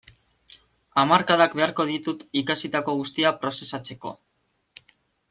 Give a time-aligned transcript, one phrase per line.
[1.01, 4.15] Hamarkadak beharko ditut ikasitako guztia prozesatzeko.